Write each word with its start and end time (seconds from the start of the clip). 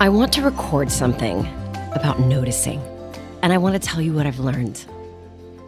I 0.00 0.10
want 0.10 0.32
to 0.34 0.42
record 0.42 0.92
something 0.92 1.40
about 1.92 2.20
noticing, 2.20 2.80
and 3.42 3.52
I 3.52 3.58
want 3.58 3.74
to 3.74 3.80
tell 3.80 4.00
you 4.00 4.12
what 4.12 4.26
I've 4.26 4.38
learned. 4.38 4.86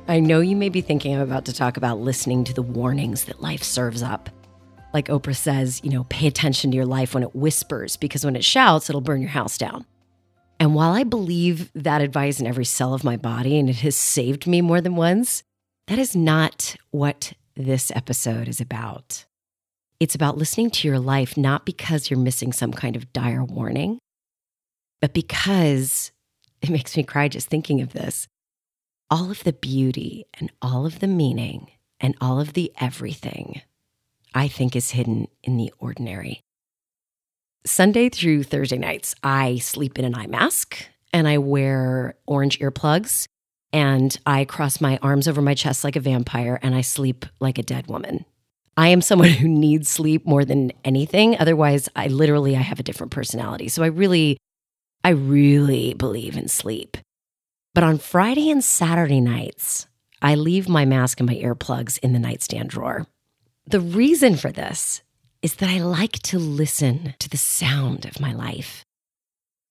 I 0.06 0.21
know 0.21 0.38
you 0.38 0.54
may 0.54 0.68
be 0.68 0.80
thinking 0.80 1.16
I'm 1.16 1.21
about 1.21 1.46
to 1.46 1.53
talk 1.53 1.77
about 1.77 1.98
listening 1.98 2.45
to 2.45 2.54
the 2.54 2.62
warnings 2.62 3.24
that 3.24 3.43
life 3.43 3.64
serves 3.64 4.04
up. 4.04 4.30
Like 4.95 5.08
Oprah 5.08 5.35
says, 5.35 5.80
you 5.82 5.90
know, 5.90 6.04
pay 6.04 6.29
attention 6.29 6.71
to 6.71 6.77
your 6.77 6.86
life 6.86 7.12
when 7.12 7.25
it 7.25 7.35
whispers, 7.35 7.96
because 7.96 8.25
when 8.25 8.36
it 8.36 8.45
shouts, 8.45 8.89
it'll 8.89 9.00
burn 9.00 9.21
your 9.21 9.30
house 9.30 9.58
down. 9.58 9.85
And 10.61 10.76
while 10.76 10.93
I 10.93 11.03
believe 11.03 11.68
that 11.75 12.00
advice 12.00 12.39
in 12.39 12.46
every 12.46 12.64
cell 12.64 12.94
of 12.94 13.03
my 13.03 13.17
body, 13.17 13.58
and 13.58 13.68
it 13.68 13.81
has 13.81 13.96
saved 13.96 14.46
me 14.46 14.61
more 14.61 14.81
than 14.81 14.94
once, 14.94 15.43
that 15.89 15.99
is 15.99 16.14
not 16.14 16.76
what 16.93 17.32
this 17.57 17.90
episode 17.96 18.46
is 18.46 18.61
about. 18.61 19.25
It's 19.99 20.14
about 20.14 20.39
listening 20.39 20.71
to 20.71 20.86
your 20.86 21.00
life 21.00 21.36
not 21.36 21.67
because 21.67 22.11
you're 22.11 22.21
missing 22.21 22.53
some 22.53 22.72
kind 22.72 22.94
of 22.94 23.12
dire 23.12 23.43
warning, 23.43 23.99
but 25.00 25.14
because 25.14 26.13
it 26.63 26.71
makes 26.71 26.96
me 26.96 27.03
cry 27.03 27.29
just 27.29 27.49
thinking 27.49 27.81
of 27.81 27.93
this, 27.93 28.29
all 29.11 29.31
of 29.31 29.43
the 29.45 29.53
beauty 29.53 30.27
and 30.39 30.53
all 30.63 30.86
of 30.86 31.00
the 31.00 31.07
meaning 31.07 31.71
and 31.99 32.14
all 32.20 32.41
of 32.41 32.53
the 32.53 32.72
everything, 32.81 33.62
I 34.34 34.48
think 34.48 34.77
is 34.77 34.91
hidden 34.91 35.27
in 35.42 35.56
the 35.56 35.72
ordinary. 35.78 36.42
Sunday 37.67 38.08
through 38.08 38.44
Thursday 38.44 38.78
nights, 38.78 39.14
I 39.22 39.58
sleep 39.58 39.98
in 39.98 40.05
an 40.05 40.14
eye 40.14 40.28
mask 40.28 40.86
and 41.12 41.28
I 41.28 41.39
wear 41.39 42.14
orange 42.27 42.58
earplugs 42.61 43.27
and 43.72 44.17
I 44.25 44.44
cross 44.44 44.80
my 44.80 44.98
arms 45.03 45.28
over 45.28 45.42
my 45.42 45.55
chest 45.55 45.84
like 45.84 45.97
a 45.97 46.00
vampire 46.00 46.58
and 46.62 46.75
I 46.75 46.80
sleep 46.80 47.27
like 47.39 47.58
a 47.58 47.62
dead 47.62 47.86
woman. 47.86 48.25
I 48.77 48.89
am 48.89 49.03
someone 49.03 49.28
who 49.41 49.48
needs 49.48 49.91
sleep 49.91 50.27
more 50.27 50.44
than 50.44 50.72
anything. 50.84 51.36
Otherwise, 51.39 51.89
I 51.94 52.06
literally 52.06 52.56
I 52.56 52.61
have 52.61 52.80
a 52.80 52.84
different 52.84 53.12
personality. 53.12 53.69
So 53.69 53.83
I 53.83 53.89
really 53.89 54.39
I 55.02 55.10
really 55.10 55.94
believe 55.94 56.36
in 56.36 56.48
sleep. 56.48 56.96
But 57.74 57.84
on 57.84 57.98
Friday 57.98 58.50
and 58.50 58.62
Saturday 58.62 59.20
nights, 59.20 59.86
I 60.20 60.34
leave 60.34 60.68
my 60.68 60.84
mask 60.84 61.20
and 61.20 61.28
my 61.28 61.36
earplugs 61.36 61.98
in 62.00 62.12
the 62.12 62.18
nightstand 62.18 62.70
drawer. 62.70 63.06
The 63.66 63.80
reason 63.80 64.36
for 64.36 64.50
this 64.50 65.02
is 65.42 65.54
that 65.56 65.70
I 65.70 65.78
like 65.78 66.18
to 66.24 66.38
listen 66.38 67.14
to 67.18 67.30
the 67.30 67.38
sound 67.38 68.04
of 68.04 68.20
my 68.20 68.32
life, 68.32 68.84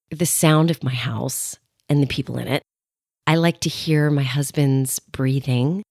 the 0.09 0.25
sound 0.25 0.72
of 0.72 0.83
my 0.83 0.94
house 0.94 1.59
and 1.88 2.02
the 2.02 2.07
people 2.07 2.38
in 2.38 2.47
it. 2.47 2.63
I 3.27 3.35
like 3.35 3.59
to 3.61 3.69
hear 3.69 4.09
my 4.09 4.23
husband's 4.23 4.97
breathing, 4.97 5.83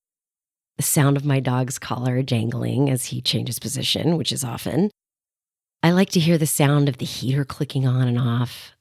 the 0.76 0.82
sound 0.82 1.16
of 1.16 1.24
my 1.24 1.38
dog's 1.38 1.78
collar 1.78 2.22
jangling 2.22 2.90
as 2.90 3.06
he 3.06 3.20
changes 3.20 3.60
position, 3.60 4.16
which 4.16 4.32
is 4.32 4.42
often. 4.42 4.90
I 5.82 5.92
like 5.92 6.10
to 6.10 6.20
hear 6.20 6.38
the 6.38 6.46
sound 6.46 6.88
of 6.88 6.98
the 6.98 7.04
heater 7.04 7.44
clicking 7.44 7.86
on 7.86 8.08
and 8.08 8.18
off, 8.18 8.72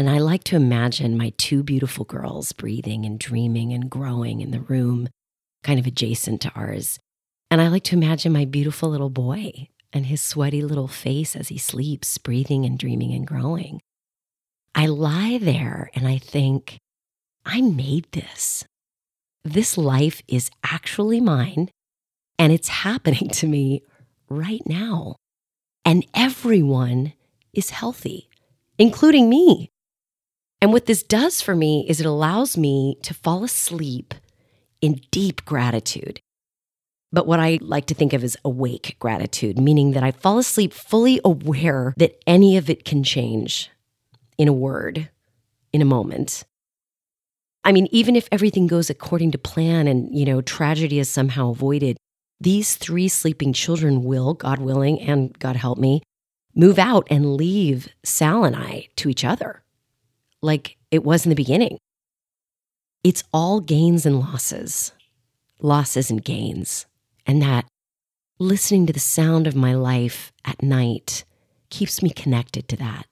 and 0.00 0.08
I 0.08 0.16
like 0.16 0.44
to 0.44 0.56
imagine 0.56 1.18
my 1.18 1.34
two 1.36 1.62
beautiful 1.62 2.06
girls 2.06 2.52
breathing 2.52 3.04
and 3.04 3.18
dreaming 3.18 3.74
and 3.74 3.90
growing 3.90 4.40
in 4.40 4.50
the 4.50 4.62
room, 4.62 5.10
kind 5.62 5.78
of 5.78 5.86
adjacent 5.86 6.40
to 6.40 6.52
ours. 6.54 6.98
And 7.50 7.60
I 7.60 7.68
like 7.68 7.84
to 7.84 7.96
imagine 7.96 8.32
my 8.32 8.46
beautiful 8.46 8.88
little 8.88 9.10
boy 9.10 9.68
and 9.92 10.06
his 10.06 10.22
sweaty 10.22 10.62
little 10.62 10.88
face 10.88 11.36
as 11.36 11.48
he 11.48 11.58
sleeps, 11.58 12.16
breathing 12.16 12.64
and 12.64 12.78
dreaming 12.78 13.12
and 13.12 13.26
growing. 13.26 13.82
I 14.74 14.86
lie 14.86 15.36
there 15.38 15.90
and 15.94 16.08
I 16.08 16.16
think, 16.16 16.78
I 17.44 17.60
made 17.60 18.06
this. 18.12 18.64
This 19.44 19.76
life 19.76 20.22
is 20.26 20.50
actually 20.64 21.20
mine 21.20 21.68
and 22.38 22.54
it's 22.54 22.68
happening 22.88 23.28
to 23.28 23.46
me 23.46 23.82
right 24.30 24.62
now. 24.64 25.16
And 25.84 26.06
everyone 26.14 27.12
is 27.52 27.68
healthy, 27.68 28.30
including 28.78 29.28
me. 29.28 29.68
And 30.60 30.72
what 30.72 30.86
this 30.86 31.02
does 31.02 31.40
for 31.40 31.56
me 31.56 31.86
is 31.88 32.00
it 32.00 32.06
allows 32.06 32.56
me 32.56 32.98
to 33.02 33.14
fall 33.14 33.44
asleep 33.44 34.14
in 34.80 35.00
deep 35.10 35.44
gratitude. 35.44 36.20
But 37.12 37.26
what 37.26 37.40
I 37.40 37.58
like 37.62 37.86
to 37.86 37.94
think 37.94 38.12
of 38.12 38.22
as 38.22 38.36
awake 38.44 38.96
gratitude, 39.00 39.58
meaning 39.58 39.92
that 39.92 40.02
I 40.02 40.12
fall 40.12 40.38
asleep 40.38 40.72
fully 40.72 41.20
aware 41.24 41.94
that 41.96 42.20
any 42.26 42.56
of 42.56 42.70
it 42.70 42.84
can 42.84 43.02
change 43.02 43.70
in 44.38 44.48
a 44.48 44.52
word, 44.52 45.08
in 45.72 45.82
a 45.82 45.86
moment. 45.86 46.44
I 47.64 47.72
mean, 47.72 47.88
even 47.90 48.14
if 48.14 48.28
everything 48.30 48.66
goes 48.66 48.90
according 48.90 49.32
to 49.32 49.38
plan 49.38 49.88
and, 49.88 50.16
you 50.16 50.24
know, 50.24 50.40
tragedy 50.40 50.98
is 50.98 51.10
somehow 51.10 51.50
avoided, 51.50 51.96
these 52.40 52.76
three 52.76 53.08
sleeping 53.08 53.52
children 53.52 54.04
will, 54.04 54.34
God 54.34 54.60
willing, 54.60 55.00
and 55.00 55.36
God 55.38 55.56
help 55.56 55.78
me, 55.78 56.02
move 56.54 56.78
out 56.78 57.06
and 57.10 57.34
leave 57.34 57.88
Sal 58.02 58.44
and 58.44 58.56
I 58.56 58.88
to 58.96 59.08
each 59.08 59.24
other 59.24 59.62
like 60.42 60.76
it 60.90 61.04
was 61.04 61.24
in 61.24 61.30
the 61.30 61.36
beginning. 61.36 61.78
It's 63.02 63.24
all 63.32 63.60
gains 63.60 64.04
and 64.04 64.20
losses, 64.20 64.92
losses 65.58 66.10
and 66.10 66.22
gains. 66.22 66.86
And 67.26 67.40
that 67.42 67.66
listening 68.38 68.86
to 68.86 68.92
the 68.92 69.00
sound 69.00 69.46
of 69.46 69.54
my 69.54 69.74
life 69.74 70.32
at 70.44 70.62
night 70.62 71.24
keeps 71.70 72.02
me 72.02 72.10
connected 72.10 72.68
to 72.68 72.76
that. 72.76 73.06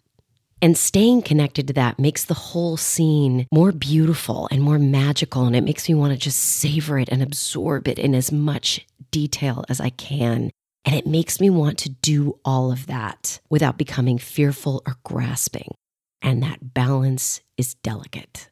And 0.60 0.76
staying 0.76 1.22
connected 1.22 1.68
to 1.68 1.72
that 1.74 2.00
makes 2.00 2.24
the 2.24 2.34
whole 2.34 2.76
scene 2.76 3.46
more 3.52 3.70
beautiful 3.70 4.48
and 4.50 4.60
more 4.60 4.78
magical. 4.78 5.46
And 5.46 5.54
it 5.54 5.62
makes 5.62 5.88
me 5.88 5.94
want 5.94 6.12
to 6.12 6.18
just 6.18 6.38
savor 6.38 6.98
it 6.98 7.08
and 7.10 7.22
absorb 7.22 7.86
it 7.86 7.98
in 7.98 8.14
as 8.14 8.32
much 8.32 8.84
detail 9.12 9.64
as 9.68 9.80
I 9.80 9.90
can. 9.90 10.50
And 10.84 10.96
it 10.96 11.06
makes 11.06 11.40
me 11.40 11.48
want 11.48 11.78
to 11.80 11.90
do 11.90 12.40
all 12.44 12.72
of 12.72 12.86
that 12.86 13.40
without 13.48 13.78
becoming 13.78 14.18
fearful 14.18 14.82
or 14.86 14.96
grasping 15.04 15.74
and 16.22 16.42
that 16.42 16.74
balance 16.74 17.40
is 17.56 17.74
delicate. 17.74 18.50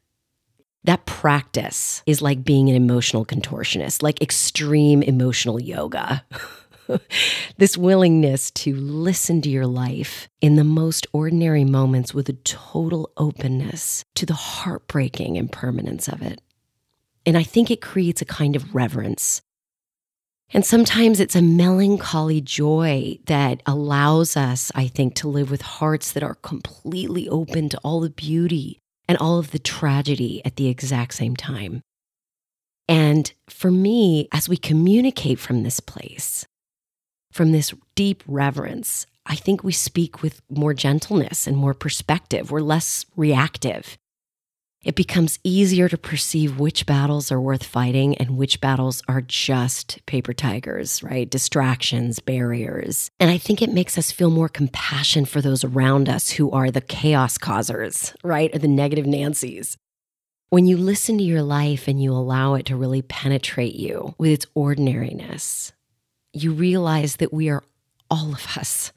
That 0.83 1.05
practice 1.05 2.01
is 2.05 2.21
like 2.21 2.43
being 2.45 2.69
an 2.69 2.75
emotional 2.75 3.25
contortionist, 3.25 4.01
like 4.01 4.21
extreme 4.21 5.03
emotional 5.03 5.61
yoga. 5.61 6.23
this 7.57 7.77
willingness 7.77 8.51
to 8.51 8.73
listen 8.73 9.41
to 9.41 9.49
your 9.49 9.67
life 9.67 10.29
in 10.39 10.55
the 10.55 10.63
most 10.63 11.05
ordinary 11.11 11.65
moments 11.65 12.13
with 12.13 12.29
a 12.29 12.33
total 12.33 13.11
openness 13.17 14.05
to 14.15 14.25
the 14.25 14.33
heartbreaking 14.33 15.35
impermanence 15.35 16.07
of 16.07 16.21
it. 16.21 16.39
And 17.25 17.37
I 17.37 17.43
think 17.43 17.69
it 17.69 17.81
creates 17.81 18.21
a 18.21 18.25
kind 18.25 18.55
of 18.55 18.73
reverence 18.73 19.41
and 20.53 20.65
sometimes 20.65 21.19
it's 21.19 21.35
a 21.35 21.41
melancholy 21.41 22.39
joy 22.39 23.17
that 23.25 23.61
allows 23.65 24.37
us, 24.37 24.71
I 24.73 24.87
think, 24.87 25.15
to 25.15 25.27
live 25.27 25.51
with 25.51 25.61
hearts 25.61 26.13
that 26.13 26.23
are 26.23 26.35
completely 26.35 27.27
open 27.27 27.67
to 27.69 27.77
all 27.79 27.99
the 27.99 28.09
beauty 28.09 28.79
and 29.09 29.17
all 29.17 29.39
of 29.39 29.51
the 29.51 29.59
tragedy 29.59 30.41
at 30.45 30.55
the 30.55 30.67
exact 30.67 31.13
same 31.15 31.35
time. 31.35 31.81
And 32.87 33.31
for 33.49 33.69
me, 33.69 34.29
as 34.31 34.47
we 34.47 34.55
communicate 34.55 35.39
from 35.39 35.63
this 35.63 35.81
place, 35.81 36.45
from 37.31 37.51
this 37.51 37.73
deep 37.95 38.23
reverence, 38.25 39.05
I 39.25 39.35
think 39.35 39.63
we 39.63 39.73
speak 39.73 40.21
with 40.21 40.41
more 40.49 40.73
gentleness 40.73 41.45
and 41.45 41.57
more 41.57 41.73
perspective. 41.73 42.49
We're 42.49 42.61
less 42.61 43.05
reactive 43.17 43.97
it 44.87 44.95
becomes 44.95 45.37
easier 45.43 45.89
to 45.89 45.97
perceive 45.97 46.61
which 46.61 46.85
battles 46.85 47.29
are 47.29 47.41
worth 47.41 47.63
fighting 47.63 48.15
and 48.15 48.37
which 48.37 48.61
battles 48.61 49.03
are 49.09 49.19
just 49.19 49.99
paper 50.05 50.31
tigers, 50.31 51.03
right? 51.03 51.29
Distractions, 51.29 52.21
barriers. 52.21 53.11
And 53.19 53.29
I 53.29 53.37
think 53.37 53.61
it 53.61 53.73
makes 53.73 53.97
us 53.97 54.13
feel 54.13 54.29
more 54.29 54.47
compassion 54.47 55.25
for 55.25 55.41
those 55.41 55.65
around 55.65 56.07
us 56.07 56.29
who 56.29 56.49
are 56.51 56.71
the 56.71 56.79
chaos 56.79 57.37
causers, 57.37 58.13
right? 58.23 58.49
Or 58.55 58.59
the 58.59 58.69
negative 58.69 59.05
Nancys. 59.05 59.75
When 60.51 60.65
you 60.65 60.77
listen 60.77 61.17
to 61.17 61.23
your 61.25 61.43
life 61.43 61.89
and 61.89 62.01
you 62.01 62.13
allow 62.13 62.53
it 62.53 62.67
to 62.67 62.77
really 62.77 63.01
penetrate 63.01 63.75
you 63.75 64.15
with 64.17 64.31
its 64.31 64.45
ordinariness, 64.55 65.73
you 66.31 66.53
realize 66.53 67.17
that 67.17 67.33
we 67.33 67.49
are 67.49 67.65
all 68.09 68.31
of 68.31 68.47
us 68.55 68.93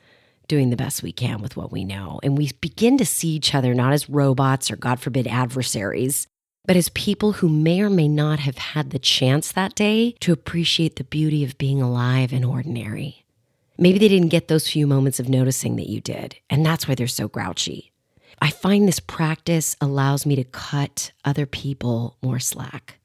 doing 0.51 0.71
the 0.71 0.77
best 0.77 1.03
we 1.03 1.13
can 1.13 1.41
with 1.41 1.57
what 1.57 1.71
we 1.71 1.85
know. 1.85 2.19
And 2.25 2.37
we 2.37 2.51
begin 2.61 2.99
to 2.99 3.07
see 3.07 3.29
each 3.29 3.55
other 3.55 3.73
not 3.73 3.93
as 3.93 4.11
robots 4.11 4.71
or, 4.71 4.77
God 4.77 4.99
forbid, 4.99 5.29
adversaries, 5.29 6.27
but 6.67 6.77
as 6.77 6.89
people 6.91 7.35
who 7.35 7.49
may 7.49 7.81
or 7.81 7.89
may 7.89 8.09
not 8.09 8.41
have 8.41 8.59
had 8.59 8.91
the 8.91 8.99
chance 8.99 9.53
that 9.53 9.77
day 9.77 10.17
to 10.21 10.33
appreciate 10.33 10.97
the 10.97 11.05
beauty 11.05 11.45
of 11.45 11.57
being 11.57 11.81
alive 11.81 12.33
and 12.33 12.45
ordinary. 12.45 13.25
Maybe 13.79 13.99
they 13.99 14.09
didn't 14.09 14.29
get 14.29 14.49
those 14.49 14.69
few 14.69 14.89
moments 14.89 15.21
of 15.21 15.29
noticing 15.29 15.77
that 15.77 15.89
you 15.89 16.01
did, 16.01 16.37
and 16.51 16.67
that's 16.67 16.87
why 16.87 16.97
they're 16.97 17.07
so 17.07 17.29
grouchy. 17.29 17.93
I 18.43 18.51
find 18.51 18.89
this 18.89 19.01
practice 19.01 19.77
allows 19.81 20.27
me 20.27 20.35
to 20.35 20.45
cut 20.45 21.13
other 21.25 21.47
people 21.47 22.17
more 22.23 22.41
slack 22.41 22.99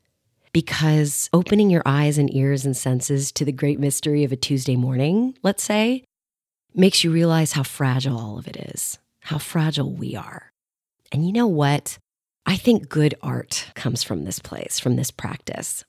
because 0.51 1.29
opening 1.31 1.69
your 1.69 1.83
eyes 1.85 2.17
and 2.17 2.33
ears 2.33 2.65
and 2.65 2.75
senses 2.75 3.31
to 3.33 3.45
the 3.45 3.51
great 3.51 3.79
mystery 3.79 4.23
of 4.23 4.31
a 4.31 4.37
Tuesday 4.37 4.75
morning, 4.75 5.37
let's 5.43 5.63
say, 5.63 6.03
makes 6.77 7.03
you 7.03 7.11
realize 7.11 7.53
how 7.53 7.63
fragile 7.63 8.17
all 8.17 8.37
of 8.37 8.47
it 8.47 8.57
is, 8.57 8.99
how 9.21 9.37
fragile 9.37 9.91
we 9.91 10.15
are. 10.15 10.51
And 11.11 11.25
you 11.25 11.31
know 11.31 11.47
what? 11.47 11.97
I 12.45 12.57
think 12.57 12.89
good 12.89 13.15
art 13.21 13.71
comes 13.73 14.03
from 14.03 14.25
this 14.25 14.39
place, 14.39 14.79
from 14.79 14.95
this 14.95 15.11
practice. 15.11 15.83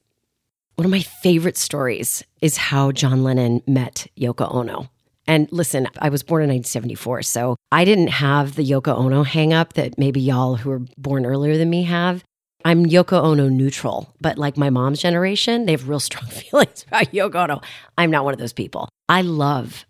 One 0.76 0.84
of 0.84 0.90
my 0.90 1.00
favorite 1.00 1.56
stories 1.56 2.22
is 2.40 2.56
how 2.56 2.92
John 2.92 3.24
Lennon 3.24 3.62
met 3.66 4.06
Yoko 4.16 4.54
Ono. 4.54 4.88
And 5.26 5.48
listen, 5.50 5.88
I 5.98 6.08
was 6.08 6.22
born 6.22 6.42
in 6.42 6.50
1974, 6.50 7.22
so 7.22 7.56
I 7.72 7.84
didn't 7.84 8.08
have 8.08 8.54
the 8.54 8.64
Yoko 8.64 8.96
Ono 8.96 9.22
hang 9.22 9.52
up 9.52 9.72
that 9.72 9.98
maybe 9.98 10.20
y'all 10.20 10.56
who 10.56 10.70
were 10.70 10.82
born 10.96 11.26
earlier 11.26 11.56
than 11.58 11.68
me 11.68 11.82
have. 11.84 12.22
I'm 12.64 12.86
Yoko 12.86 13.22
Ono 13.22 13.48
neutral, 13.48 14.14
but 14.20 14.38
like 14.38 14.56
my 14.56 14.70
mom's 14.70 15.00
generation, 15.00 15.66
they 15.66 15.72
have 15.72 15.88
real 15.88 16.00
strong 16.00 16.26
feelings 16.30 16.84
about 16.86 17.12
Yoko 17.12 17.36
Ono. 17.44 17.60
I'm 17.98 18.10
not 18.10 18.24
one 18.24 18.34
of 18.34 18.40
those 18.40 18.52
people. 18.52 18.88
I 19.08 19.22
love 19.22 19.84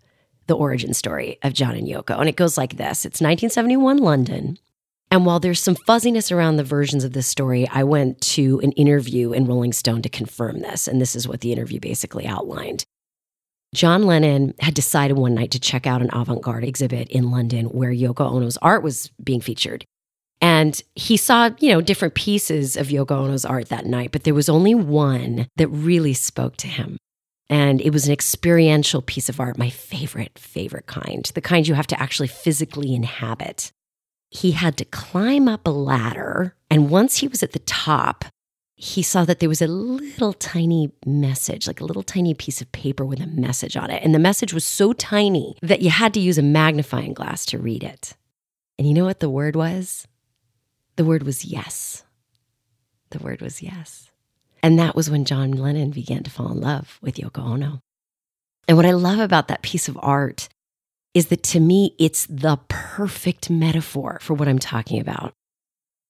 the 0.47 0.55
origin 0.55 0.93
story 0.93 1.37
of 1.43 1.53
John 1.53 1.75
and 1.75 1.87
Yoko, 1.87 2.19
and 2.19 2.27
it 2.27 2.35
goes 2.35 2.57
like 2.57 2.77
this 2.77 3.05
It's 3.05 3.21
1971 3.21 3.97
London. 3.97 4.57
And 5.09 5.25
while 5.25 5.39
there's 5.39 5.61
some 5.61 5.75
fuzziness 5.75 6.33
around 6.33 6.57
the 6.57 6.65
versions 6.65 7.05
of 7.05 7.13
this 7.13 7.27
story, 7.27 7.67
I 7.69 7.83
went 7.83 8.19
to 8.21 8.59
an 8.61 8.73
interview 8.73 9.31
in 9.31 9.45
Rolling 9.45 9.71
Stone 9.71 10.01
to 10.01 10.09
confirm 10.09 10.59
this. 10.59 10.85
And 10.85 10.99
this 10.99 11.15
is 11.15 11.27
what 11.27 11.39
the 11.39 11.53
interview 11.53 11.79
basically 11.79 12.27
outlined. 12.27 12.83
John 13.73 14.03
Lennon 14.03 14.53
had 14.59 14.73
decided 14.73 15.17
one 15.17 15.33
night 15.33 15.51
to 15.51 15.59
check 15.59 15.87
out 15.87 16.01
an 16.01 16.09
avant 16.11 16.41
garde 16.41 16.65
exhibit 16.65 17.09
in 17.09 17.31
London 17.31 17.67
where 17.67 17.91
Yoko 17.91 18.29
Ono's 18.29 18.57
art 18.57 18.83
was 18.83 19.09
being 19.23 19.41
featured. 19.41 19.85
And 20.41 20.81
he 20.95 21.17
saw, 21.17 21.51
you 21.59 21.71
know, 21.71 21.81
different 21.81 22.13
pieces 22.13 22.77
of 22.77 22.87
Yoko 22.87 23.11
Ono's 23.11 23.45
art 23.45 23.69
that 23.69 23.85
night, 23.85 24.11
but 24.11 24.23
there 24.23 24.33
was 24.33 24.49
only 24.49 24.75
one 24.75 25.47
that 25.55 25.67
really 25.69 26.13
spoke 26.13 26.57
to 26.57 26.67
him. 26.67 26.97
And 27.49 27.79
it 27.81 27.91
was 27.91 28.07
an 28.07 28.13
experiential 28.13 29.01
piece 29.01 29.29
of 29.29 29.39
art, 29.39 29.57
my 29.57 29.69
favorite, 29.69 30.37
favorite 30.37 30.87
kind, 30.87 31.29
the 31.33 31.41
kind 31.41 31.67
you 31.67 31.75
have 31.75 31.87
to 31.87 32.01
actually 32.01 32.27
physically 32.27 32.93
inhabit. 32.93 33.71
He 34.29 34.51
had 34.51 34.75
to 34.77 34.85
climb 34.85 35.47
up 35.47 35.65
a 35.65 35.71
ladder. 35.71 36.55
And 36.69 36.89
once 36.89 37.17
he 37.17 37.27
was 37.27 37.43
at 37.43 37.53
the 37.53 37.59
top, 37.59 38.25
he 38.75 39.01
saw 39.01 39.25
that 39.25 39.39
there 39.39 39.49
was 39.49 39.61
a 39.61 39.67
little 39.67 40.33
tiny 40.33 40.91
message, 41.05 41.65
like 41.67 41.81
a 41.81 41.85
little 41.85 42.03
tiny 42.03 42.33
piece 42.33 42.61
of 42.61 42.71
paper 42.71 43.05
with 43.05 43.21
a 43.21 43.27
message 43.27 43.75
on 43.75 43.89
it. 43.89 44.03
And 44.03 44.13
the 44.13 44.19
message 44.19 44.53
was 44.53 44.65
so 44.65 44.93
tiny 44.93 45.57
that 45.63 45.81
you 45.81 45.89
had 45.89 46.13
to 46.13 46.19
use 46.19 46.37
a 46.37 46.43
magnifying 46.43 47.13
glass 47.13 47.45
to 47.47 47.57
read 47.57 47.83
it. 47.83 48.15
And 48.77 48.87
you 48.87 48.93
know 48.93 49.05
what 49.05 49.19
the 49.19 49.29
word 49.29 49.55
was? 49.55 50.07
The 50.97 51.05
word 51.05 51.23
was 51.23 51.45
yes. 51.45 52.03
The 53.09 53.19
word 53.19 53.41
was 53.41 53.63
yes. 53.63 54.06
And 54.63 54.79
that 54.79 54.95
was 54.95 55.09
when 55.09 55.25
John 55.25 55.51
Lennon 55.51 55.91
began 55.91 56.23
to 56.23 56.31
fall 56.31 56.51
in 56.51 56.61
love 56.61 56.99
with 57.01 57.15
Yoko 57.15 57.39
Ono. 57.39 57.79
And 58.67 58.77
what 58.77 58.85
I 58.85 58.91
love 58.91 59.19
about 59.19 59.47
that 59.47 59.61
piece 59.61 59.87
of 59.87 59.97
art 60.01 60.49
is 61.13 61.27
that 61.27 61.43
to 61.43 61.59
me, 61.59 61.95
it's 61.97 62.25
the 62.27 62.59
perfect 62.67 63.49
metaphor 63.49 64.19
for 64.21 64.33
what 64.33 64.47
I'm 64.47 64.59
talking 64.59 64.99
about 64.99 65.33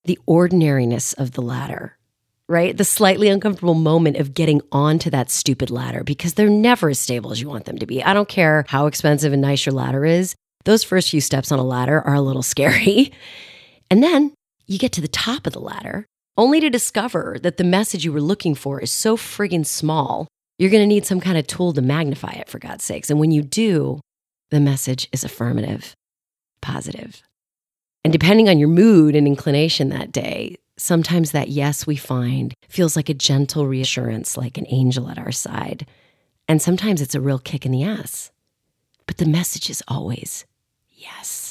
the 0.06 0.20
ordinariness 0.26 1.12
of 1.14 1.32
the 1.32 1.42
ladder 1.42 1.98
right? 2.50 2.78
The 2.78 2.86
slightly 2.86 3.28
uncomfortable 3.28 3.74
moment 3.74 4.18
of 4.18 4.34
getting 4.34 4.62
onto 4.72 5.10
that 5.10 5.30
stupid 5.30 5.70
ladder 5.70 6.04
because 6.04 6.34
they're 6.34 6.50
never 6.50 6.90
as 6.90 7.00
stable 7.00 7.32
as 7.32 7.42
you 7.42 7.50
want 7.50 7.66
them 7.66 7.78
to 7.80 7.86
be. 7.86 8.04
I 8.04 8.14
don't 8.14 8.30
care 8.30 8.66
how 8.68 8.88
expensive 8.88 9.34
and 9.34 9.42
nice 9.42 9.66
your 9.66 9.74
ladder 9.74 10.06
is. 10.06 10.36
Those 10.66 10.84
first 10.84 11.10
few 11.10 11.22
steps 11.22 11.52
on 11.52 11.60
a 11.60 11.64
ladder 11.64 12.02
are 12.02 12.16
a 12.16 12.22
little 12.22 12.44
scary. 12.44 13.12
And 13.90 14.02
then 14.02 14.34
you 14.66 14.78
get 14.78 14.94
to 14.94 15.02
the 15.02 15.08
top 15.08 15.48
of 15.48 15.54
the 15.54 15.60
ladder 15.60 16.06
only 16.38 16.60
to 16.60 16.70
discover 16.70 17.38
that 17.42 17.58
the 17.58 17.64
message 17.64 18.06
you 18.06 18.14
were 18.14 18.22
looking 18.22 18.56
for 18.56 18.80
is 18.80 18.92
so 18.92 19.18
friggin' 19.18 19.66
small. 19.66 20.28
You're 20.58 20.72
to 20.72 20.86
need 20.86 21.06
some 21.06 21.20
kind 21.20 21.38
of 21.38 21.48
tool 21.48 21.74
to 21.74 21.82
magnify 21.82 22.32
it, 22.32 22.50
for 22.50 22.60
God's 22.60 22.84
sakes. 22.84 23.10
And 23.10 23.20
when 23.20 23.32
you 23.32 23.42
do, 23.42 24.00
the 24.50 24.60
message 24.60 25.08
is 25.12 25.24
affirmative, 25.24 25.94
positive. 26.62 27.22
And 28.04 28.14
depending 28.14 28.48
on 28.50 28.60
your 28.60 28.70
mood 28.70 29.16
and 29.16 29.28
inclination 29.28 29.90
that 29.90 30.12
day, 30.12 30.58
Sometimes 30.80 31.32
that 31.32 31.50
yes 31.50 31.88
we 31.88 31.96
find 31.96 32.54
feels 32.70 32.96
like 32.96 33.10
a 33.10 33.16
gentle 33.16 33.66
reassurance, 33.66 34.38
like 34.38 34.60
an 34.60 34.68
angel 34.70 35.10
at 35.10 35.18
our 35.18 35.32
side. 35.32 35.88
And 36.48 36.62
sometimes 36.62 37.02
it's 37.02 37.16
a 37.16 37.22
real 37.22 37.40
kick 37.40 37.66
in 37.66 37.72
the 37.72 37.84
ass. 37.84 38.32
But 39.08 39.18
the 39.18 39.26
message 39.26 39.72
is 39.72 39.84
always 39.88 40.46
yes. 40.92 41.47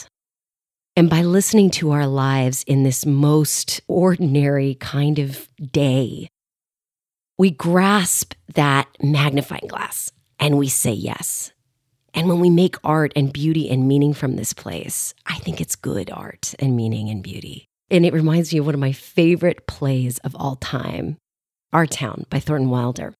And 0.98 1.10
by 1.10 1.20
listening 1.20 1.68
to 1.72 1.90
our 1.90 2.06
lives 2.06 2.64
in 2.66 2.82
this 2.82 3.04
most 3.04 3.82
ordinary 3.86 4.76
kind 4.76 5.18
of 5.18 5.46
day, 5.60 6.30
we 7.36 7.50
grasp 7.50 8.32
that 8.54 8.88
magnifying 9.02 9.66
glass 9.68 10.10
and 10.40 10.56
we 10.56 10.68
say 10.68 10.92
yes. 10.92 11.52
And 12.14 12.28
when 12.30 12.40
we 12.40 12.48
make 12.48 12.76
art 12.82 13.12
and 13.14 13.30
beauty 13.30 13.68
and 13.68 13.86
meaning 13.86 14.14
from 14.14 14.36
this 14.36 14.54
place, 14.54 15.12
I 15.26 15.36
think 15.40 15.60
it's 15.60 15.76
good 15.76 16.10
art 16.10 16.54
and 16.58 16.74
meaning 16.74 17.10
and 17.10 17.22
beauty. 17.22 17.66
And 17.90 18.06
it 18.06 18.14
reminds 18.14 18.50
me 18.50 18.60
of 18.60 18.64
one 18.64 18.74
of 18.74 18.80
my 18.80 18.92
favorite 18.92 19.66
plays 19.66 20.16
of 20.20 20.34
all 20.34 20.56
time, 20.56 21.18
Our 21.74 21.86
Town 21.86 22.24
by 22.30 22.40
Thornton 22.40 22.70
Wilder. 22.70 23.12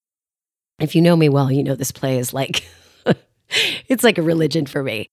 If 0.81 0.95
you 0.95 1.03
know 1.03 1.15
me 1.15 1.29
well, 1.29 1.53
you 1.53 1.63
know 1.63 1.75
this 1.75 1.93
play 1.93 2.17
is 2.17 2.33
like, 2.33 2.67
it's 3.87 4.03
like 4.03 4.17
a 4.17 4.23
religion 4.23 4.65
for 4.65 4.83
me. 4.83 5.11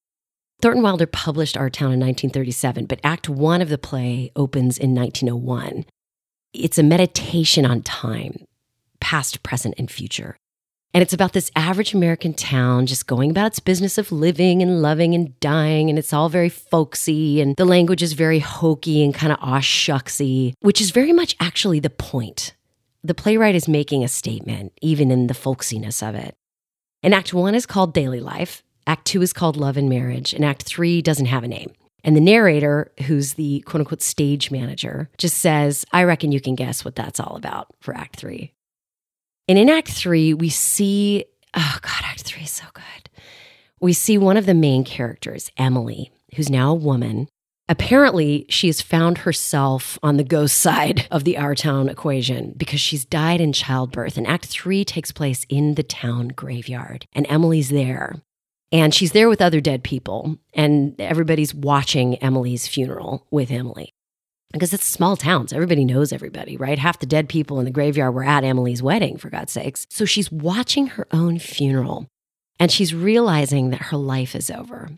Thornton 0.62 0.84
Wilder 0.84 1.08
published 1.08 1.58
Our 1.58 1.70
Town 1.70 1.92
in 1.92 2.00
1937, 2.00 2.86
but 2.86 3.02
Act 3.04 3.28
One 3.28 3.62
of 3.62 3.70
the 3.70 3.78
play 3.78 4.32
opens 4.36 4.78
in 4.78 4.96
1901. 4.96 5.86
It's 6.54 6.78
a 6.78 6.84
meditation 6.84 7.66
on 7.66 7.82
time, 7.82 8.46
past, 9.00 9.44
present, 9.44 9.76
and 9.78 9.92
future. 9.92 10.38
And 10.94 11.02
it's 11.02 11.14
about 11.14 11.34
this 11.34 11.52
average 11.56 11.96
American 11.96 12.36
town 12.36 12.86
just 12.86 13.08
going 13.08 13.32
about 13.32 13.48
its 13.48 13.60
business 13.60 13.98
of 13.98 14.12
living 14.12 14.62
and 14.62 14.82
loving 14.82 15.16
and 15.16 15.38
dying. 15.40 15.90
And 15.90 15.98
it's 15.98 16.14
all 16.14 16.30
very 16.30 16.50
folksy. 16.50 17.42
And 17.42 17.56
the 17.56 17.66
language 17.66 18.04
is 18.04 18.14
very 18.14 18.38
hokey 18.38 19.04
and 19.04 19.14
kind 19.14 19.34
of 19.34 19.40
aw 19.42 19.60
shucksy, 19.60 20.54
which 20.62 20.80
is 20.80 20.92
very 20.92 21.12
much 21.12 21.36
actually 21.40 21.80
the 21.80 21.90
point. 21.90 22.54
The 23.04 23.16
playwright 23.16 23.56
is 23.56 23.68
making 23.68 24.04
a 24.04 24.08
statement, 24.08 24.72
even 24.82 25.10
in 25.10 25.28
the 25.28 25.34
folksiness 25.34 26.08
of 26.08 26.14
it. 26.14 26.36
And 27.02 27.14
Act 27.14 27.34
One 27.34 27.56
is 27.56 27.66
called 27.66 27.94
Daily 27.94 28.20
Life. 28.20 28.64
Act 28.88 29.06
Two 29.06 29.22
is 29.22 29.34
called 29.34 29.58
Love 29.58 29.78
and 29.78 29.90
Marriage. 29.90 30.34
And 30.34 30.44
Act 30.44 30.64
Three 30.64 31.02
doesn't 31.02 31.28
have 31.28 31.44
a 31.44 31.48
name. 31.48 31.72
And 32.04 32.16
the 32.16 32.22
narrator, 32.22 32.92
who's 33.08 33.34
the 33.34 33.62
quote 33.62 33.82
unquote 33.82 34.02
stage 34.02 34.52
manager, 34.52 35.10
just 35.18 35.38
says, 35.38 35.86
I 35.94 36.04
reckon 36.04 36.32
you 36.32 36.42
can 36.42 36.56
guess 36.56 36.84
what 36.84 36.96
that's 36.96 37.20
all 37.20 37.36
about 37.36 37.68
for 37.82 37.96
Act 37.96 38.18
Three. 38.18 38.54
And 39.48 39.58
in 39.58 39.70
Act 39.70 39.90
Three, 39.90 40.34
we 40.34 40.50
see, 40.50 41.26
oh 41.54 41.78
God, 41.82 42.02
Act 42.04 42.24
Three 42.24 42.44
is 42.44 42.52
so 42.52 42.66
good. 42.74 43.10
We 43.80 43.94
see 43.94 44.18
one 44.18 44.38
of 44.38 44.46
the 44.46 44.54
main 44.54 44.84
characters, 44.84 45.52
Emily, 45.58 46.12
who's 46.36 46.50
now 46.50 46.72
a 46.72 46.76
woman. 46.76 47.28
Apparently, 47.70 48.46
she 48.50 48.68
has 48.68 48.82
found 48.82 49.20
herself 49.20 49.98
on 50.04 50.18
the 50.18 50.24
ghost 50.24 50.58
side 50.58 51.08
of 51.10 51.24
the 51.24 51.38
Our 51.38 51.56
Town 51.56 51.88
equation 51.88 52.54
because 52.58 52.82
she's 52.82 53.06
died 53.06 53.40
in 53.40 53.54
childbirth. 53.54 54.18
And 54.18 54.28
Act 54.28 54.46
Three 54.46 54.84
takes 54.84 55.14
place 55.14 55.46
in 55.48 55.76
the 55.76 55.84
town 55.84 56.30
graveyard, 56.30 57.06
and 57.14 57.26
Emily's 57.30 57.70
there. 57.70 58.22
And 58.74 58.94
she's 58.94 59.12
there 59.12 59.30
with 59.30 59.42
other 59.42 59.62
dead 59.62 59.84
people, 59.84 60.38
and 60.54 61.00
everybody's 61.00 61.54
watching 61.54 62.16
Emily's 62.16 62.68
funeral 62.68 63.28
with 63.30 63.52
Emily 63.52 63.94
because 64.52 64.74
it's 64.74 64.86
small 64.86 65.16
towns. 65.16 65.54
Everybody 65.54 65.86
knows 65.86 66.12
everybody, 66.12 66.58
right? 66.58 66.80
Half 66.80 67.00
the 67.00 67.06
dead 67.06 67.30
people 67.30 67.60
in 67.60 67.66
the 67.66 67.72
graveyard 67.72 68.14
were 68.14 68.24
at 68.24 68.44
Emily's 68.44 68.84
wedding, 68.84 69.18
for 69.18 69.30
God's 69.30 69.52
sakes. 69.52 69.86
So 69.90 70.06
she's 70.06 70.32
watching 70.32 70.88
her 70.88 71.08
own 71.12 71.40
funeral 71.40 72.08
and 72.60 72.72
she's 72.72 72.94
realizing 72.94 73.72
that 73.72 73.82
her 73.84 73.98
life 73.98 74.36
is 74.36 74.50
over. 74.50 74.90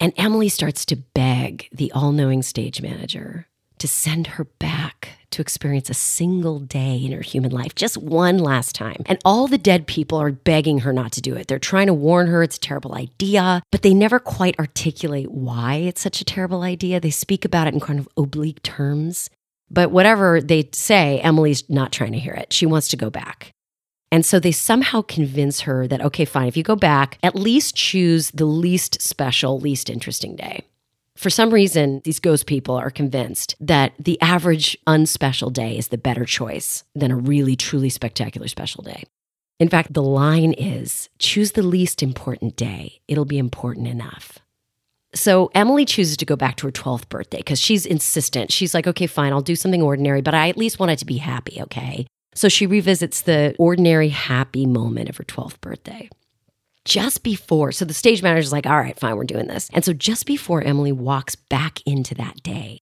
And 0.00 0.12
Emily 0.16 0.48
starts 0.48 0.84
to 0.86 0.96
beg 0.96 1.68
the 1.72 1.92
all 1.92 2.12
knowing 2.12 2.42
stage 2.42 2.82
manager 2.82 3.46
to 3.82 3.88
send 3.88 4.28
her 4.28 4.44
back 4.44 5.08
to 5.32 5.42
experience 5.42 5.90
a 5.90 5.94
single 5.94 6.60
day 6.60 6.96
in 7.04 7.10
her 7.10 7.20
human 7.20 7.50
life, 7.50 7.74
just 7.74 7.96
one 7.96 8.38
last 8.38 8.76
time. 8.76 9.02
And 9.06 9.18
all 9.24 9.48
the 9.48 9.58
dead 9.58 9.88
people 9.88 10.18
are 10.18 10.30
begging 10.30 10.78
her 10.78 10.92
not 10.92 11.10
to 11.12 11.20
do 11.20 11.34
it. 11.34 11.48
They're 11.48 11.58
trying 11.58 11.88
to 11.88 11.94
warn 11.94 12.28
her 12.28 12.44
it's 12.44 12.58
a 12.58 12.60
terrible 12.60 12.94
idea, 12.94 13.60
but 13.72 13.82
they 13.82 13.92
never 13.92 14.20
quite 14.20 14.56
articulate 14.60 15.32
why 15.32 15.74
it's 15.74 16.00
such 16.00 16.20
a 16.20 16.24
terrible 16.24 16.62
idea. 16.62 17.00
They 17.00 17.10
speak 17.10 17.44
about 17.44 17.66
it 17.66 17.74
in 17.74 17.80
kind 17.80 17.98
of 17.98 18.08
oblique 18.16 18.62
terms. 18.62 19.28
But 19.68 19.90
whatever 19.90 20.40
they 20.40 20.68
say, 20.72 21.18
Emily's 21.20 21.68
not 21.68 21.90
trying 21.90 22.12
to 22.12 22.20
hear 22.20 22.34
it. 22.34 22.52
She 22.52 22.66
wants 22.66 22.86
to 22.88 22.96
go 22.96 23.10
back. 23.10 23.50
And 24.12 24.24
so 24.24 24.38
they 24.38 24.52
somehow 24.52 25.02
convince 25.02 25.62
her 25.62 25.88
that, 25.88 26.02
okay, 26.02 26.24
fine, 26.24 26.46
if 26.46 26.56
you 26.56 26.62
go 26.62 26.76
back, 26.76 27.18
at 27.24 27.34
least 27.34 27.74
choose 27.74 28.30
the 28.30 28.44
least 28.44 29.02
special, 29.02 29.58
least 29.58 29.90
interesting 29.90 30.36
day. 30.36 30.66
For 31.16 31.30
some 31.30 31.50
reason, 31.52 32.00
these 32.04 32.20
ghost 32.20 32.46
people 32.46 32.74
are 32.74 32.90
convinced 32.90 33.54
that 33.60 33.92
the 33.98 34.20
average 34.20 34.76
unspecial 34.86 35.52
day 35.52 35.76
is 35.76 35.88
the 35.88 35.98
better 35.98 36.24
choice 36.24 36.84
than 36.94 37.10
a 37.10 37.16
really, 37.16 37.54
truly 37.54 37.90
spectacular 37.90 38.48
special 38.48 38.82
day. 38.82 39.04
In 39.60 39.68
fact, 39.68 39.92
the 39.92 40.02
line 40.02 40.52
is 40.52 41.08
choose 41.18 41.52
the 41.52 41.62
least 41.62 42.02
important 42.02 42.56
day, 42.56 43.00
it'll 43.06 43.24
be 43.24 43.38
important 43.38 43.86
enough. 43.86 44.38
So 45.14 45.50
Emily 45.54 45.84
chooses 45.84 46.16
to 46.16 46.24
go 46.24 46.36
back 46.36 46.56
to 46.56 46.66
her 46.66 46.72
12th 46.72 47.08
birthday 47.10 47.38
because 47.38 47.60
she's 47.60 47.84
insistent. 47.84 48.50
She's 48.50 48.72
like, 48.72 48.86
okay, 48.86 49.06
fine, 49.06 49.32
I'll 49.32 49.42
do 49.42 49.54
something 49.54 49.82
ordinary, 49.82 50.22
but 50.22 50.34
I 50.34 50.48
at 50.48 50.56
least 50.56 50.78
want 50.78 50.90
it 50.90 50.98
to 51.00 51.06
be 51.06 51.18
happy, 51.18 51.60
okay? 51.60 52.06
So 52.34 52.48
she 52.48 52.66
revisits 52.66 53.22
the 53.22 53.54
ordinary, 53.58 54.08
happy 54.08 54.64
moment 54.64 55.10
of 55.10 55.18
her 55.18 55.24
12th 55.24 55.60
birthday 55.60 56.08
just 56.84 57.22
before, 57.22 57.72
so 57.72 57.84
the 57.84 57.94
stage 57.94 58.22
manager's 58.22 58.52
like, 58.52 58.66
all 58.66 58.78
right, 58.78 58.98
fine, 58.98 59.16
we're 59.16 59.24
doing 59.24 59.46
this. 59.46 59.68
And 59.72 59.84
so 59.84 59.92
just 59.92 60.26
before 60.26 60.62
Emily 60.62 60.92
walks 60.92 61.34
back 61.34 61.80
into 61.86 62.14
that 62.16 62.42
day, 62.42 62.80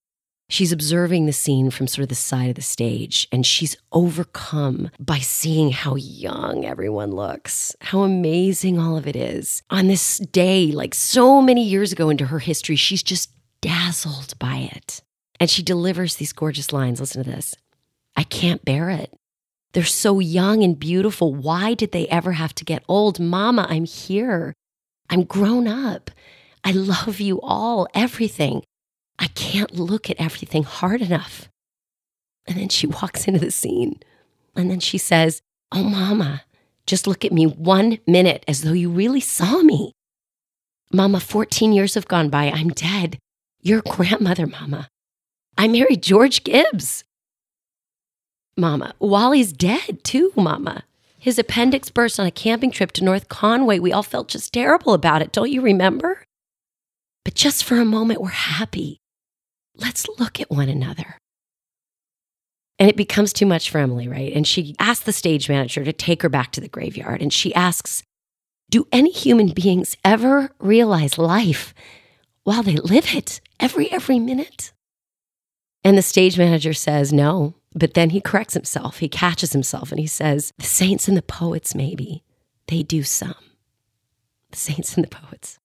She's 0.50 0.72
observing 0.72 1.26
the 1.26 1.32
scene 1.32 1.70
from 1.70 1.86
sort 1.86 2.02
of 2.02 2.08
the 2.08 2.16
side 2.16 2.48
of 2.48 2.56
the 2.56 2.60
stage, 2.60 3.28
and 3.30 3.46
she's 3.46 3.76
overcome 3.92 4.90
by 4.98 5.18
seeing 5.18 5.70
how 5.70 5.94
young 5.94 6.64
everyone 6.64 7.12
looks, 7.12 7.76
how 7.80 8.00
amazing 8.00 8.76
all 8.76 8.96
of 8.96 9.06
it 9.06 9.14
is. 9.14 9.62
On 9.70 9.86
this 9.86 10.18
day, 10.18 10.72
like 10.72 10.92
so 10.92 11.40
many 11.40 11.62
years 11.62 11.92
ago 11.92 12.10
into 12.10 12.26
her 12.26 12.40
history, 12.40 12.74
she's 12.74 13.04
just 13.04 13.30
dazzled 13.60 14.36
by 14.40 14.68
it. 14.74 15.02
And 15.38 15.48
she 15.48 15.62
delivers 15.62 16.16
these 16.16 16.32
gorgeous 16.32 16.72
lines. 16.72 16.98
Listen 16.98 17.22
to 17.22 17.30
this 17.30 17.54
I 18.16 18.24
can't 18.24 18.64
bear 18.64 18.90
it. 18.90 19.14
They're 19.72 19.84
so 19.84 20.18
young 20.18 20.62
and 20.62 20.78
beautiful. 20.78 21.34
Why 21.34 21.74
did 21.74 21.92
they 21.92 22.08
ever 22.08 22.32
have 22.32 22.54
to 22.56 22.64
get 22.64 22.84
old? 22.88 23.20
Mama, 23.20 23.66
I'm 23.68 23.84
here. 23.84 24.54
I'm 25.08 25.24
grown 25.24 25.68
up. 25.68 26.10
I 26.64 26.72
love 26.72 27.20
you 27.20 27.40
all, 27.40 27.88
everything. 27.94 28.62
I 29.18 29.28
can't 29.28 29.74
look 29.74 30.10
at 30.10 30.20
everything 30.20 30.64
hard 30.64 31.02
enough. 31.02 31.48
And 32.46 32.56
then 32.56 32.68
she 32.68 32.86
walks 33.02 33.26
into 33.26 33.40
the 33.40 33.50
scene 33.50 34.00
and 34.56 34.70
then 34.70 34.80
she 34.80 34.98
says, 34.98 35.40
Oh, 35.72 35.84
Mama, 35.84 36.42
just 36.86 37.06
look 37.06 37.24
at 37.24 37.32
me 37.32 37.46
one 37.46 37.98
minute 38.06 38.44
as 38.48 38.62
though 38.62 38.72
you 38.72 38.90
really 38.90 39.20
saw 39.20 39.62
me. 39.62 39.92
Mama, 40.92 41.20
14 41.20 41.72
years 41.72 41.94
have 41.94 42.08
gone 42.08 42.28
by. 42.28 42.50
I'm 42.50 42.70
dead. 42.70 43.18
Your 43.62 43.82
grandmother, 43.82 44.46
Mama. 44.46 44.88
I 45.56 45.68
married 45.68 46.02
George 46.02 46.42
Gibbs. 46.42 47.04
Mama, 48.60 48.94
Wally's 48.98 49.52
dead 49.52 50.04
too, 50.04 50.32
Mama. 50.36 50.84
His 51.18 51.38
appendix 51.38 51.90
burst 51.90 52.20
on 52.20 52.26
a 52.26 52.30
camping 52.30 52.70
trip 52.70 52.92
to 52.92 53.04
North 53.04 53.28
Conway. 53.28 53.78
We 53.78 53.92
all 53.92 54.02
felt 54.02 54.28
just 54.28 54.52
terrible 54.52 54.94
about 54.94 55.22
it. 55.22 55.32
Don't 55.32 55.50
you 55.50 55.60
remember? 55.60 56.22
But 57.24 57.34
just 57.34 57.64
for 57.64 57.78
a 57.78 57.84
moment, 57.84 58.22
we're 58.22 58.28
happy. 58.28 58.98
Let's 59.76 60.08
look 60.18 60.40
at 60.40 60.50
one 60.50 60.68
another. 60.68 61.18
And 62.78 62.88
it 62.88 62.96
becomes 62.96 63.34
too 63.34 63.44
much 63.44 63.68
for 63.70 63.78
Emily, 63.78 64.08
right? 64.08 64.32
And 64.32 64.46
she 64.46 64.74
asks 64.78 65.04
the 65.04 65.12
stage 65.12 65.50
manager 65.50 65.84
to 65.84 65.92
take 65.92 66.22
her 66.22 66.30
back 66.30 66.52
to 66.52 66.62
the 66.62 66.68
graveyard. 66.68 67.20
And 67.20 67.30
she 67.30 67.54
asks, 67.54 68.02
Do 68.70 68.86
any 68.90 69.10
human 69.10 69.48
beings 69.48 69.98
ever 70.02 70.50
realize 70.58 71.18
life 71.18 71.74
while 72.44 72.62
they 72.62 72.76
live 72.76 73.14
it 73.14 73.42
every, 73.60 73.92
every 73.92 74.18
minute? 74.18 74.72
And 75.84 75.98
the 75.98 76.02
stage 76.02 76.38
manager 76.38 76.72
says, 76.72 77.12
No. 77.12 77.54
But 77.74 77.94
then 77.94 78.10
he 78.10 78.20
corrects 78.20 78.54
himself. 78.54 78.98
He 78.98 79.08
catches 79.08 79.52
himself 79.52 79.90
and 79.90 80.00
he 80.00 80.06
says, 80.06 80.52
The 80.58 80.64
saints 80.64 81.08
and 81.08 81.16
the 81.16 81.22
poets, 81.22 81.74
maybe, 81.74 82.22
they 82.66 82.82
do 82.82 83.02
some. 83.02 83.34
The 84.50 84.56
saints 84.58 84.96
and 84.96 85.04
the 85.04 85.08
poets. 85.08 85.58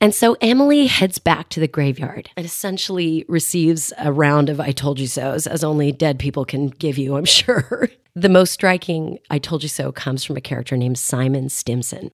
And 0.00 0.14
so 0.14 0.36
Emily 0.40 0.86
heads 0.86 1.18
back 1.18 1.48
to 1.50 1.60
the 1.60 1.66
graveyard 1.66 2.30
and 2.36 2.46
essentially 2.46 3.24
receives 3.28 3.92
a 3.98 4.12
round 4.12 4.48
of 4.48 4.60
I 4.60 4.70
told 4.70 5.00
you 5.00 5.08
so's, 5.08 5.46
as 5.46 5.64
only 5.64 5.90
dead 5.90 6.18
people 6.18 6.44
can 6.44 6.68
give 6.68 6.98
you, 6.98 7.16
I'm 7.16 7.24
sure. 7.24 7.88
the 8.14 8.28
most 8.28 8.52
striking 8.52 9.18
I 9.30 9.38
told 9.38 9.62
you 9.62 9.68
so 9.68 9.90
comes 9.90 10.22
from 10.22 10.36
a 10.36 10.40
character 10.40 10.76
named 10.76 10.98
Simon 10.98 11.48
Stimson. 11.48 12.10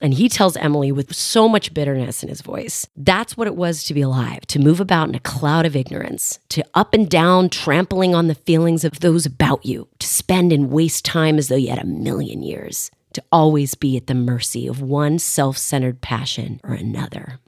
And 0.00 0.14
he 0.14 0.28
tells 0.28 0.56
Emily 0.56 0.90
with 0.90 1.14
so 1.14 1.48
much 1.48 1.74
bitterness 1.74 2.22
in 2.22 2.28
his 2.28 2.40
voice 2.40 2.86
that's 2.96 3.36
what 3.36 3.46
it 3.46 3.56
was 3.56 3.84
to 3.84 3.94
be 3.94 4.00
alive, 4.00 4.46
to 4.46 4.58
move 4.58 4.80
about 4.80 5.08
in 5.08 5.14
a 5.14 5.20
cloud 5.20 5.66
of 5.66 5.76
ignorance, 5.76 6.38
to 6.50 6.64
up 6.74 6.94
and 6.94 7.08
down, 7.08 7.50
trampling 7.50 8.14
on 8.14 8.26
the 8.26 8.34
feelings 8.34 8.84
of 8.84 9.00
those 9.00 9.26
about 9.26 9.64
you, 9.64 9.88
to 9.98 10.06
spend 10.06 10.52
and 10.52 10.70
waste 10.70 11.04
time 11.04 11.36
as 11.38 11.48
though 11.48 11.56
you 11.56 11.68
had 11.68 11.78
a 11.82 11.86
million 11.86 12.42
years 12.42 12.90
to 13.12 13.22
always 13.32 13.74
be 13.74 13.96
at 13.96 14.06
the 14.06 14.14
mercy 14.14 14.66
of 14.66 14.80
one 14.80 15.18
self 15.18 15.58
centered 15.58 16.00
passion 16.00 16.60
or 16.64 16.74
another. 16.74 17.38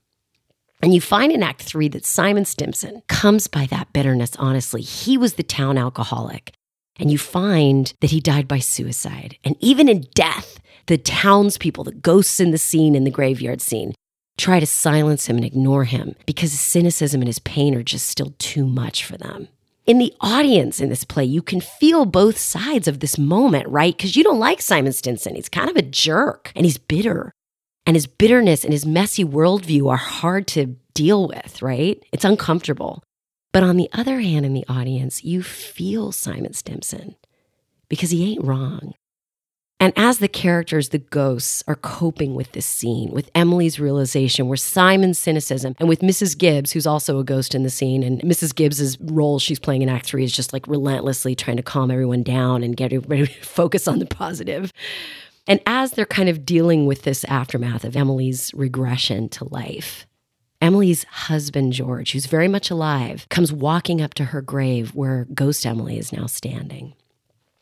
And 0.82 0.92
you 0.92 1.00
find 1.00 1.30
in 1.30 1.42
Act 1.42 1.62
Three 1.62 1.88
that 1.88 2.04
Simon 2.04 2.44
Stimson 2.44 3.02
comes 3.06 3.47
by 3.47 3.66
that 3.66 3.92
bitterness 3.92 4.35
honestly. 4.37 4.82
He 4.82 5.16
was 5.16 5.35
the 5.35 5.44
town 5.44 5.78
alcoholic. 5.78 6.52
And 6.99 7.11
you 7.11 7.18
find 7.18 7.92
that 8.00 8.11
he 8.11 8.20
died 8.20 8.46
by 8.46 8.58
suicide. 8.58 9.37
And 9.44 9.56
even 9.61 9.88
in 9.88 10.06
death, 10.14 10.58
the 10.87 10.99
townspeople, 10.99 11.84
the 11.84 11.92
ghosts 11.92 12.40
in 12.40 12.50
the 12.50 12.58
scene, 12.58 12.94
in 12.94 13.04
the 13.04 13.11
graveyard 13.11 13.61
scene, 13.61 13.94
try 14.37 14.61
to 14.61 14.66
silence 14.66 15.26
him 15.26 15.37
and 15.37 15.44
ignore 15.44 15.84
him 15.84 16.14
because 16.26 16.50
his 16.50 16.61
cynicism 16.61 17.20
and 17.20 17.28
his 17.28 17.38
pain 17.38 17.75
are 17.75 17.82
just 17.82 18.06
still 18.06 18.34
too 18.38 18.66
much 18.66 19.04
for 19.04 19.16
them 19.16 19.49
in 19.87 19.99
the 19.99 20.14
audience 20.20 20.80
in 20.80 20.88
this 20.88 21.04
play, 21.04 21.25
you 21.25 21.42
can 21.42 21.61
feel 21.61 22.04
both 22.04 22.38
sides 22.38 22.87
of 22.87 23.00
this 23.00 23.18
moment, 23.18 23.68
right? 23.68 23.96
Because 23.96 24.16
you 24.16 24.22
don't 24.22 24.38
like 24.38 24.62
Simon 24.62 24.92
Stimson. 24.92 25.34
He's 25.34 25.49
kind 25.49 25.68
of 25.68 25.76
a 25.76 25.82
jerk 25.82 26.52
and 26.54 26.64
he's 26.64 26.78
bitter. 26.78 27.32
And 27.84 27.96
his 27.96 28.06
bitterness 28.06 28.62
and 28.62 28.72
his 28.72 28.87
messy 28.87 29.25
worldview 29.25 29.90
are 29.90 29.96
hard 29.96 30.46
to 30.49 30.76
deal 30.94 31.26
with, 31.26 31.61
right? 31.62 32.00
It's 32.12 32.25
uncomfortable. 32.25 33.02
But 33.52 33.62
on 33.62 33.76
the 33.76 33.90
other 33.92 34.21
hand, 34.21 34.47
in 34.47 34.54
the 34.54 34.64
audience, 34.68 35.25
you 35.25 35.42
feel 35.42 36.11
Simon 36.12 36.54
Stimson 36.54 37.16
because 37.88 38.11
he 38.11 38.32
ain't 38.32 38.44
wrong. 38.44 38.94
And 39.82 39.92
as 39.97 40.18
the 40.18 40.28
characters, 40.28 40.90
the 40.90 40.99
ghosts, 40.99 41.64
are 41.66 41.75
coping 41.75 42.37
with 42.37 42.52
this 42.52 42.64
scene, 42.64 43.11
with 43.11 43.32
Emily's 43.35 43.80
realization, 43.80 44.49
with 44.49 44.61
Simon's 44.61 45.18
cynicism, 45.18 45.75
and 45.80 45.88
with 45.88 46.02
Mrs. 46.02 46.38
Gibbs, 46.38 46.71
who's 46.71 46.87
also 46.87 47.18
a 47.18 47.25
ghost 47.25 47.52
in 47.52 47.64
the 47.64 47.68
scene, 47.68 48.04
and 48.04 48.21
Mrs. 48.23 48.54
Gibbs's 48.54 48.97
role 49.00 49.40
she's 49.40 49.59
playing 49.59 49.82
in 49.82 49.88
Act 49.88 50.06
Three 50.06 50.23
is 50.23 50.30
just 50.30 50.52
like 50.52 50.68
relentlessly 50.68 51.35
trying 51.35 51.56
to 51.56 51.64
calm 51.64 51.90
everyone 51.90 52.23
down 52.23 52.62
and 52.62 52.76
get 52.76 52.92
everybody 52.92 53.26
to 53.26 53.42
focus 53.42 53.88
on 53.88 53.99
the 53.99 54.06
positive. 54.06 54.73
And 55.49 55.61
as 55.66 55.90
they're 55.90 56.06
kind 56.06 56.28
of 56.28 56.47
dealing 56.47 56.87
with 56.87 57.02
this 57.02 57.25
aftermath 57.25 57.82
of 57.85 57.97
Emily's 57.97 58.54
regression 58.54 59.28
to 59.30 59.49
life, 59.49 60.06
Emily's 60.62 61.02
husband, 61.04 61.73
George, 61.73 62.12
who's 62.12 62.26
very 62.26 62.47
much 62.47 62.71
alive, 62.71 63.26
comes 63.28 63.52
walking 63.52 64.00
up 64.00 64.14
to 64.14 64.26
her 64.26 64.40
grave 64.40 64.95
where 64.95 65.26
Ghost 65.35 65.66
Emily 65.66 65.99
is 65.99 66.12
now 66.12 66.26
standing 66.26 66.95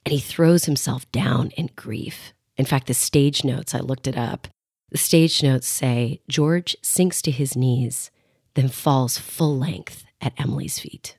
and 0.05 0.13
he 0.13 0.21
throws 0.21 0.67
himself 0.67 1.11
down 1.13 1.51
in 1.57 1.71
grief. 1.77 2.33
In 2.57 2.65
fact, 2.65 2.87
the 2.87 2.95
stage 2.95 3.45
notes, 3.45 3.75
I 3.75 3.81
looked 3.81 4.07
it 4.07 4.17
up. 4.17 4.49
The 4.91 4.99
stage 4.99 5.43
notes 5.43 5.67
say 5.67 6.21
George 6.29 6.77
sinks 6.83 7.23
to 7.23 7.31
his 7.31 7.57
knees, 7.57 8.11
then 8.55 8.69
falls 8.69 9.19
full 9.19 9.57
length 9.57 10.05
at 10.21 10.39
Emily's 10.39 10.79
feet. 10.79 11.17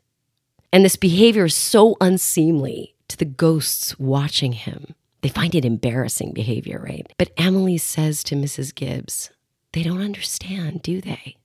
And 0.71 0.85
this 0.85 0.95
behavior 0.95 1.45
is 1.45 1.55
so 1.55 1.95
unseemly 1.99 2.95
to 3.07 3.17
the 3.17 3.25
ghosts 3.25 3.97
watching 3.99 4.53
him. 4.53 4.93
They 5.21 5.29
find 5.29 5.53
it 5.55 5.65
embarrassing 5.65 6.33
behavior, 6.33 6.79
right? 6.83 7.11
But 7.17 7.31
Emily 7.37 7.77
says 7.77 8.23
to 8.25 8.35
Mrs. 8.35 8.73
Gibbs, 8.73 9.31
They 9.73 9.83
don't 9.83 10.01
understand, 10.01 10.81
do 10.81 11.01
they? 11.01 11.37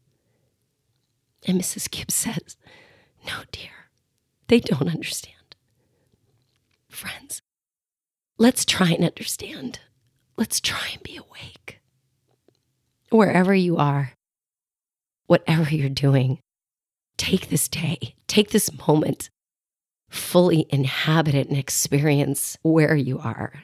And 1.46 1.60
Mrs. 1.60 1.90
Gibbs 1.90 2.14
says, 2.14 2.56
No, 3.24 3.42
dear, 3.52 3.70
they 4.48 4.60
don't 4.60 4.92
understand 4.92 5.36
friends. 6.96 7.40
Let's 8.38 8.64
try 8.64 8.90
and 8.90 9.04
understand. 9.04 9.80
Let's 10.36 10.60
try 10.60 10.88
and 10.92 11.02
be 11.02 11.16
awake. 11.16 11.80
Wherever 13.10 13.54
you 13.54 13.76
are, 13.76 14.12
whatever 15.26 15.74
you're 15.74 15.88
doing, 15.88 16.40
take 17.16 17.48
this 17.48 17.68
day, 17.68 18.16
take 18.26 18.50
this 18.50 18.70
moment, 18.86 19.30
fully 20.10 20.66
inhabit 20.70 21.34
it 21.34 21.48
and 21.48 21.56
experience 21.56 22.58
where 22.62 22.96
you 22.96 23.18
are, 23.18 23.62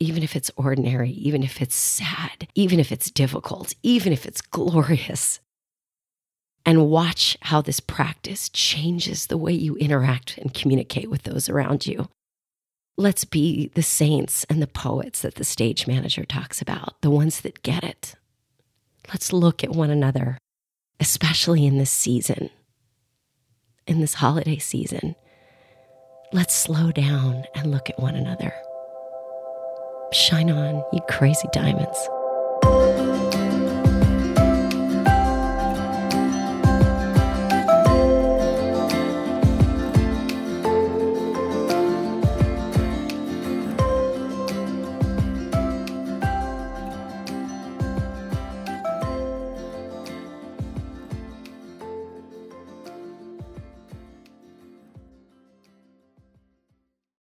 even 0.00 0.22
if 0.22 0.34
it's 0.34 0.50
ordinary, 0.56 1.10
even 1.10 1.42
if 1.42 1.60
it's 1.60 1.76
sad, 1.76 2.48
even 2.54 2.80
if 2.80 2.90
it's 2.90 3.10
difficult, 3.10 3.74
even 3.82 4.12
if 4.12 4.24
it's 4.24 4.40
glorious. 4.40 5.40
And 6.66 6.90
watch 6.90 7.38
how 7.42 7.62
this 7.62 7.80
practice 7.80 8.48
changes 8.50 9.26
the 9.26 9.38
way 9.38 9.52
you 9.52 9.76
interact 9.76 10.36
and 10.38 10.52
communicate 10.52 11.08
with 11.08 11.22
those 11.22 11.48
around 11.48 11.86
you 11.86 12.08
let's 12.98 13.24
be 13.24 13.70
the 13.74 13.82
saints 13.82 14.44
and 14.50 14.60
the 14.60 14.66
poets 14.66 15.22
that 15.22 15.36
the 15.36 15.44
stage 15.44 15.86
manager 15.86 16.24
talks 16.24 16.60
about, 16.60 17.00
the 17.00 17.10
ones 17.10 17.40
that 17.40 17.62
get 17.62 17.84
it. 17.84 18.16
Let's 19.08 19.32
look 19.32 19.64
at 19.64 19.70
one 19.70 19.88
another, 19.88 20.36
especially 21.00 21.64
in 21.64 21.78
this 21.78 21.92
season, 21.92 22.50
in 23.86 24.00
this 24.00 24.14
holiday 24.14 24.58
season. 24.58 25.14
Let's 26.32 26.54
slow 26.54 26.90
down 26.90 27.44
and 27.54 27.70
look 27.70 27.88
at 27.88 28.00
one 28.00 28.16
another. 28.16 28.52
Shine 30.12 30.50
on, 30.50 30.84
you 30.92 31.00
crazy 31.08 31.48
diamonds. 31.52 32.08